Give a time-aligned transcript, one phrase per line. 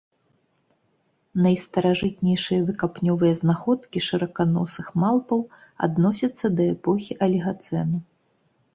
[1.45, 5.39] Найстаражытнейшыя выкапнёвыя знаходкі шыраканосых малпаў
[5.89, 7.97] адносяцца да эпохі алігацэну.